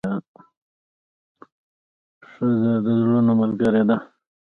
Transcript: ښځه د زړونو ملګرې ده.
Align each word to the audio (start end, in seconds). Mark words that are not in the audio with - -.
ښځه 2.29 2.73
د 2.85 2.87
زړونو 2.99 3.31
ملګرې 3.41 3.83
ده. 3.89 3.97